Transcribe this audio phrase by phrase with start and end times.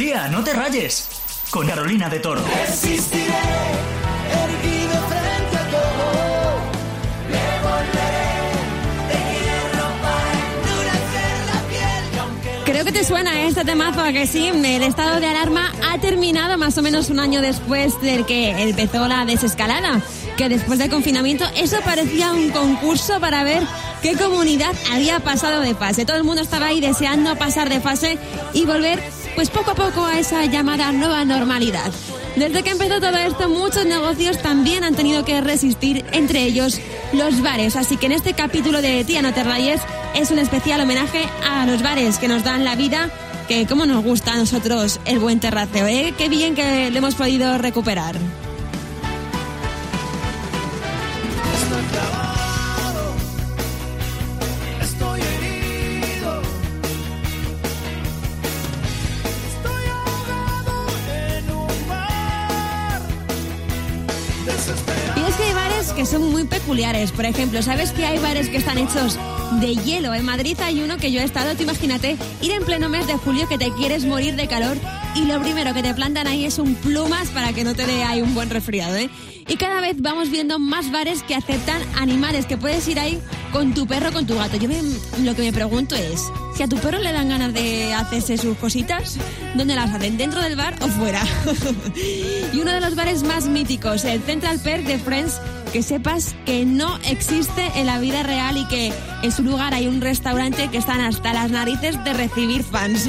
[0.00, 1.10] Tía, no te rayes.
[1.50, 2.40] Con Carolina de Toro.
[2.66, 6.60] Resistiré, erguido frente a todo.
[7.28, 8.40] Le volveré
[9.10, 12.14] de hierro para endurecer la piel.
[12.14, 14.48] y aunque Creo que te suena este temazo, ¿a que sí?
[14.48, 19.06] El estado de alarma ha terminado más o menos un año después del que empezó
[19.06, 20.00] la desescalada.
[20.38, 23.62] Que después del confinamiento eso parecía un concurso para ver
[24.00, 26.06] qué comunidad había pasado de fase.
[26.06, 28.18] Todo el mundo estaba ahí deseando pasar de fase
[28.54, 29.02] y volver
[29.34, 31.90] pues poco a poco a esa llamada nueva normalidad.
[32.36, 36.80] Desde que empezó todo esto, muchos negocios también han tenido que resistir, entre ellos
[37.12, 37.76] los bares.
[37.76, 39.80] Así que en este capítulo de Tía No Te Rayes
[40.14, 43.10] es un especial homenaje a los bares que nos dan la vida,
[43.48, 46.14] que como nos gusta a nosotros el buen terraceo, ¿eh?
[46.16, 48.16] Qué bien que lo hemos podido recuperar.
[65.16, 67.12] Y es que hay bares que son muy peculiares.
[67.12, 69.18] Por ejemplo, ¿sabes que hay bares que están hechos
[69.60, 70.14] de hielo?
[70.14, 73.14] En Madrid hay uno que yo he estado, tú imagínate, ir en pleno mes de
[73.14, 74.76] julio que te quieres morir de calor
[75.14, 78.04] y lo primero que te plantan ahí es un plumas para que no te dé
[78.04, 79.10] ahí un buen resfriado, ¿eh?
[79.48, 83.20] Y cada vez vamos viendo más bares que aceptan animales, que puedes ir ahí
[83.52, 84.56] con tu perro, con tu gato.
[84.56, 84.82] Yo me-
[85.24, 88.56] lo que me pregunto es, si a tu perro le dan ganas de hacerse sus
[88.58, 89.16] cositas,
[89.54, 90.16] ¿dónde las hacen?
[90.16, 91.22] ¿Dentro del bar o fuera?
[92.52, 95.40] y uno de los bares más míticos, el Central Perk de Friends,
[95.72, 99.86] que sepas que no existe en la vida real y que en su lugar hay
[99.86, 103.08] un restaurante que están hasta las narices de recibir fans.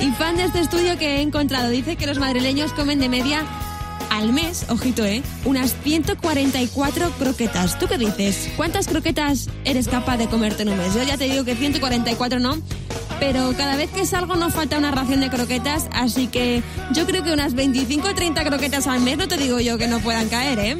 [0.00, 3.44] Y fan de este estudio que he encontrado dice que los madrileños comen de media
[4.12, 5.22] al mes, ojito, ¿eh?
[5.46, 7.78] Unas 144 croquetas.
[7.78, 8.50] ¿Tú qué dices?
[8.58, 10.94] ¿Cuántas croquetas eres capaz de comerte en un mes?
[10.94, 12.58] Yo ya te digo que 144 no,
[13.18, 17.24] pero cada vez que salgo nos falta una ración de croquetas, así que yo creo
[17.24, 20.28] que unas 25 o 30 croquetas al mes no te digo yo que no puedan
[20.28, 20.76] caer, ¿eh?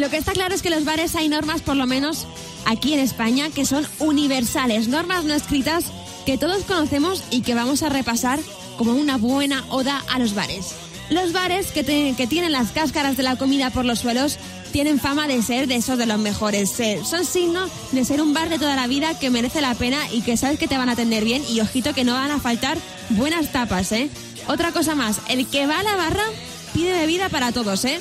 [0.00, 2.26] Lo que está claro es que los bares hay normas, por lo menos
[2.64, 5.84] aquí en España, que son universales, normas no escritas
[6.24, 8.40] que todos conocemos y que vamos a repasar
[8.78, 10.68] como una buena oda a los bares.
[11.10, 14.38] Los bares que tienen las cáscaras de la comida por los suelos
[14.72, 16.80] tienen fama de ser de esos de los mejores.
[16.80, 19.98] Eh, Son signos de ser un bar de toda la vida que merece la pena
[20.10, 22.40] y que sabes que te van a atender bien y ojito que no van a
[22.40, 22.78] faltar
[23.10, 24.08] buenas tapas, ¿eh?
[24.48, 26.24] Otra cosa más, el que va a la barra
[26.72, 28.00] pide bebida para todos, ¿eh?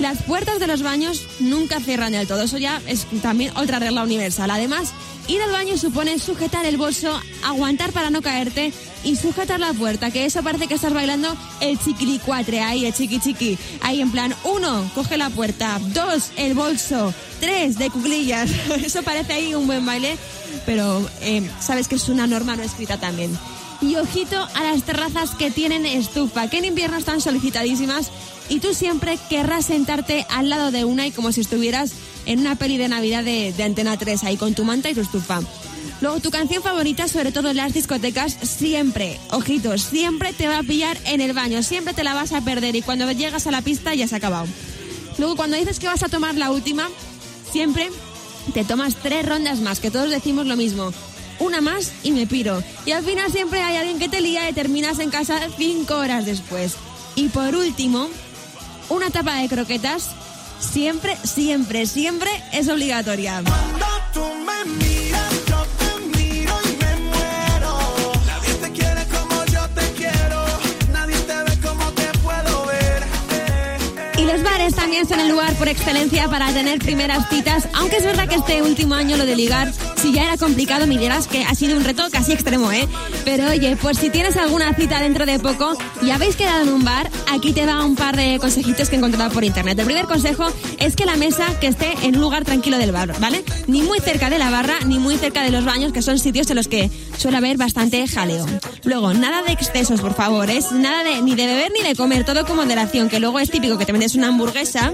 [0.00, 2.42] Las puertas de los baños nunca cierran del todo.
[2.42, 4.50] Eso ya es también otra regla universal.
[4.50, 4.92] Además,
[5.28, 8.72] ir al baño supone sujetar el bolso, aguantar para no caerte
[9.04, 13.20] y sujetar la puerta, que eso parece que estás bailando el chiquilicuatre ahí, el chiqui
[13.20, 13.58] chiqui.
[13.82, 18.50] Ahí en plan, uno, coge la puerta, dos, el bolso, tres, de cuclillas.
[18.82, 20.16] Eso parece ahí un buen baile,
[20.64, 23.30] pero eh, sabes que es una norma no escrita también.
[23.80, 28.10] Y ojito a las terrazas que tienen estufa, que en invierno están solicitadísimas
[28.48, 31.92] y tú siempre querrás sentarte al lado de una y como si estuvieras
[32.26, 35.00] en una peli de Navidad de, de Antena 3, ahí con tu manta y tu
[35.00, 35.40] estufa.
[36.00, 40.62] Luego, tu canción favorita, sobre todo en las discotecas, siempre, ojito, siempre te va a
[40.62, 43.62] pillar en el baño, siempre te la vas a perder y cuando llegas a la
[43.62, 44.46] pista ya se ha acabado.
[45.18, 46.88] Luego, cuando dices que vas a tomar la última,
[47.52, 47.90] siempre
[48.54, 50.92] te tomas tres rondas más, que todos decimos lo mismo.
[51.40, 52.62] Una más y me piro.
[52.86, 56.26] Y al final siempre hay alguien que te lía y terminas en casa cinco horas
[56.26, 56.76] después.
[57.16, 58.08] Y por último,
[58.90, 60.10] una tapa de croquetas
[60.60, 63.42] siempre, siempre, siempre es obligatoria.
[74.18, 78.04] Y los bares también son el lugar por excelencia para tener primeras citas, aunque es
[78.04, 81.44] verdad que este último año lo de ligar, si ya era complicado, me dirás que
[81.44, 82.88] ha sido un reto casi extremo, ¿eh?
[83.24, 86.84] Pero oye, pues si tienes alguna cita dentro de poco y habéis quedado en un
[86.84, 89.78] bar, aquí te va un par de consejitos que he encontrado por internet.
[89.78, 90.46] El primer consejo
[90.78, 93.44] es que la mesa que esté en un lugar tranquilo del bar, ¿vale?
[93.66, 96.48] Ni muy cerca de la barra, ni muy cerca de los baños, que son sitios
[96.48, 98.46] en los que suele haber bastante jaleo.
[98.84, 102.24] Luego, nada de excesos, por favor, es nada de ni de beber ni de comer,
[102.24, 104.92] todo con moderación, que luego es típico que te vendes una hamburguesa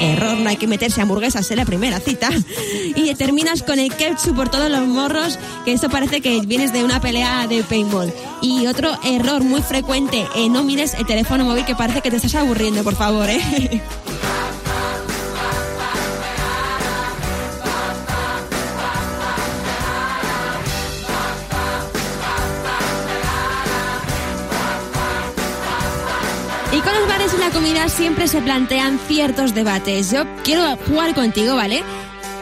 [0.00, 2.30] Error, no hay que meterse hamburguesas en la primera cita.
[2.96, 6.82] Y terminas con el ketchup por todos los morros, que esto parece que vienes de
[6.82, 8.12] una pelea de paintball.
[8.40, 12.16] Y otro error muy frecuente, eh, no mires el teléfono móvil que parece que te
[12.16, 13.82] estás aburriendo, por favor, ¿eh?
[26.72, 30.12] Y Con los bares y la comida siempre se plantean ciertos debates.
[30.12, 31.82] Yo quiero jugar contigo, ¿vale?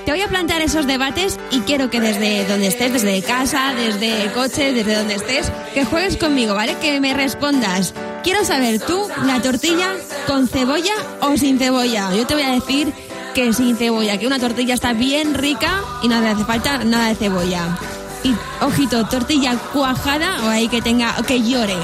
[0.04, 4.22] Te voy a plantear esos debates y quiero que desde donde estés, desde casa, desde
[4.22, 6.76] el coche, desde donde estés, que juegues conmigo, ¿vale?
[6.76, 7.94] Que me respondas.
[8.22, 9.94] Quiero saber tú, la tortilla
[10.26, 12.14] con cebolla o sin cebolla.
[12.14, 12.92] Yo te voy a decir
[13.34, 17.08] que sin cebolla, que una tortilla está bien rica y no le hace falta nada
[17.08, 17.78] de cebolla.
[18.24, 21.76] Y ojito, tortilla cuajada o ahí que tenga, que llore.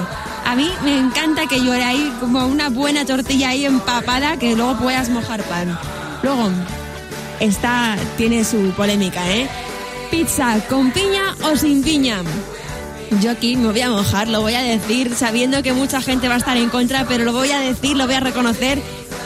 [0.44, 4.76] A mí me encanta que llore ahí como una buena tortilla ahí empapada que luego
[4.76, 5.78] puedas mojar pan.
[6.22, 6.50] Luego,
[7.40, 9.48] esta tiene su polémica, ¿eh?
[10.10, 12.22] Pizza con piña o sin piña.
[13.20, 16.34] Yo aquí me voy a mojar, lo voy a decir sabiendo que mucha gente va
[16.34, 18.80] a estar en contra, pero lo voy a decir, lo voy a reconocer.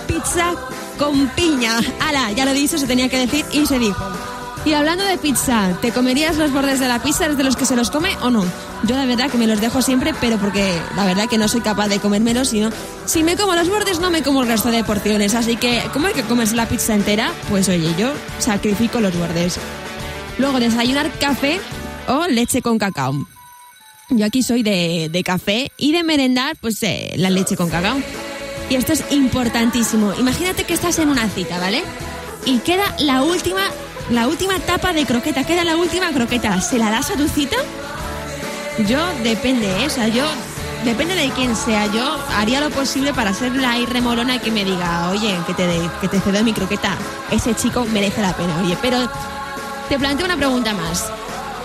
[0.06, 0.54] Pizza
[0.98, 1.80] con piña.
[2.00, 4.04] Ala, ya lo he dicho, se tenía que decir y se dijo.
[4.64, 7.24] Y hablando de pizza, ¿te comerías los bordes de la pizza?
[7.24, 8.44] ¿Eres de los que se los come o no?
[8.84, 11.60] Yo la verdad que me los dejo siempre, pero porque la verdad que no soy
[11.60, 12.70] capaz de comérmelos, sino
[13.06, 15.34] si me como los bordes no me como el resto de porciones.
[15.34, 17.32] Así que, ¿cómo hay que comerse la pizza entera?
[17.48, 19.58] Pues oye, yo sacrifico los bordes.
[20.38, 21.60] Luego, desayunar café
[22.06, 23.26] o leche con cacao.
[24.10, 28.00] Yo aquí soy de, de café y de merendar, pues eh, la leche con cacao.
[28.70, 30.14] Y esto es importantísimo.
[30.14, 31.82] Imagínate que estás en una cita, ¿vale?
[32.46, 33.62] Y queda la última,
[34.10, 36.60] la última tapa de croqueta, queda la última croqueta.
[36.60, 37.56] ¿Se la das a tu cita?
[38.86, 39.88] Yo depende, ¿eh?
[40.14, 40.24] yo
[40.84, 41.86] depende de quién sea.
[41.86, 45.90] Yo haría lo posible para ser la irremolona que me diga, oye, que te, de-
[46.00, 46.96] que te cedo mi croqueta.
[47.30, 48.76] Ese chico merece la pena, oye.
[48.80, 48.98] Pero
[49.88, 51.06] te planteo una pregunta más.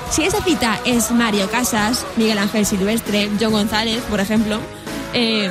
[0.10, 4.60] Si esa cita es Mario Casas, Miguel Ángel Silvestre, John González, por ejemplo,
[5.14, 5.50] eh,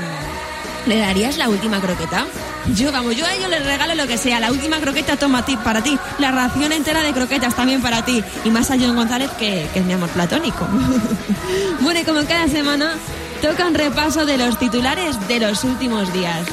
[0.86, 2.26] ¿le darías la última croqueta?
[2.74, 4.40] Yo, vamos, yo a ellos les regalo lo que sea.
[4.40, 5.98] La última croqueta toma ti, para ti.
[6.18, 8.22] La ración entera de croquetas también para ti.
[8.44, 10.66] Y más a John González, que, que es mi amor platónico.
[11.80, 12.94] bueno, y como cada semana,
[13.40, 16.46] toca un repaso de los titulares de los últimos días.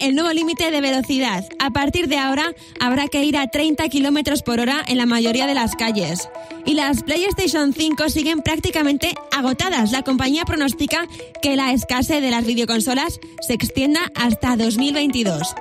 [0.00, 1.44] El nuevo límite de velocidad.
[1.60, 5.46] A partir de ahora habrá que ir a 30 kilómetros por hora en la mayoría
[5.46, 6.28] de las calles.
[6.66, 9.92] Y las PlayStation 5 siguen prácticamente agotadas.
[9.92, 11.06] La compañía pronostica
[11.40, 15.54] que la escasez de las videoconsolas se extienda hasta 2022.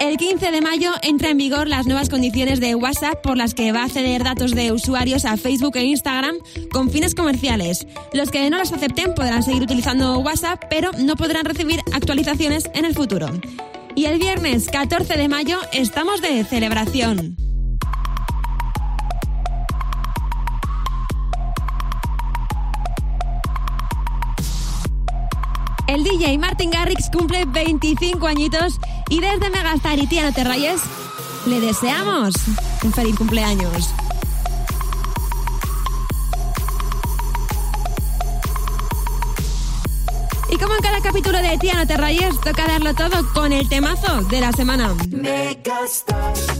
[0.00, 3.70] El 15 de mayo entra en vigor las nuevas condiciones de WhatsApp por las que
[3.70, 6.36] va a ceder datos de usuarios a Facebook e Instagram
[6.72, 7.86] con fines comerciales.
[8.14, 12.86] Los que no los acepten podrán seguir utilizando WhatsApp, pero no podrán recibir actualizaciones en
[12.86, 13.28] el futuro.
[13.94, 17.49] Y el viernes 14 de mayo estamos de celebración.
[25.90, 28.78] El DJ Martin Garrix cumple 25 añitos
[29.08, 30.80] y desde Megastar y Tía No Te Rayes
[31.46, 32.32] le deseamos
[32.84, 33.90] un feliz cumpleaños.
[40.48, 43.68] Y como en cada capítulo de Tía No Te Rayes, toca darlo todo con el
[43.68, 44.94] temazo de la semana.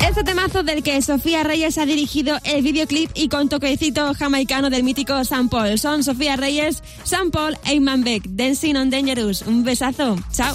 [0.06, 4.82] Este temazo del que Sofía Reyes ha dirigido el videoclip y con toquecito jamaicano del
[4.82, 5.79] mítico Sam Paul.
[5.79, 9.43] Son Sofía Reyes, Sam Paul e Iman Beck, Dancing on Dangerous.
[9.43, 10.17] Un besazo.
[10.32, 10.55] Chao.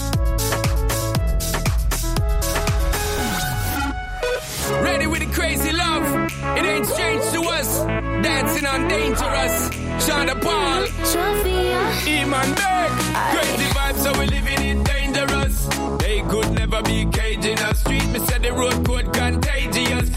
[4.81, 6.03] Ready with the crazy love.
[6.57, 7.85] It ain't strange to us.
[8.23, 9.69] Dancing on dangerous.
[9.99, 10.85] Shonda Paul.
[12.07, 12.91] Iman Beck.
[13.31, 13.54] Crazy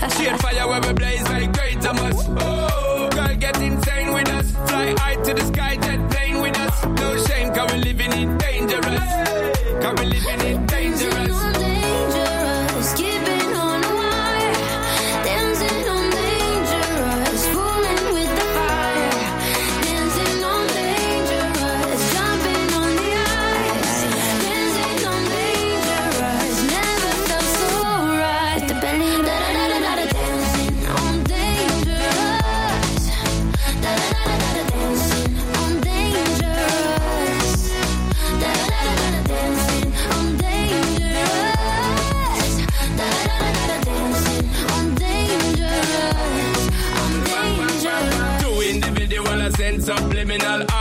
[0.07, 1.68] Shade fire where we blaze like great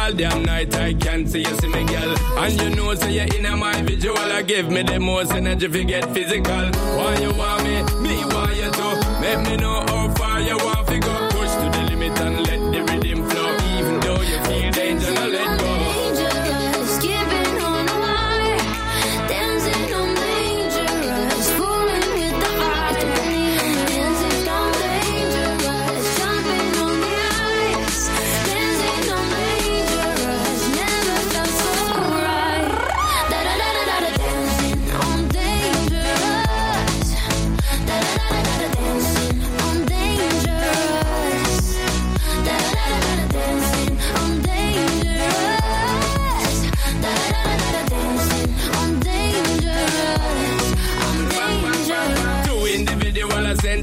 [0.07, 0.75] all damn night.
[0.75, 2.15] I can't see you see me, girl.
[2.37, 4.17] And you know, say you're in my visual.
[4.17, 6.71] I give me the most energy if you get physical.
[6.97, 7.75] Why you want me?
[8.01, 9.19] Me want you to.
[9.21, 11.26] Make me know how far you want to go.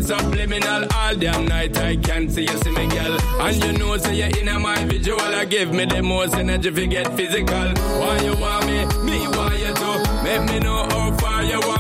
[0.05, 1.77] subliminal all damn night.
[1.79, 3.19] I can't see you see me, girl.
[3.41, 5.21] And you know, say so you're in my visual.
[5.21, 7.69] I give me the most energy if you get physical.
[8.01, 8.79] Why you want me?
[9.07, 9.91] Me, why you do?
[10.23, 11.74] Make me know how far you want.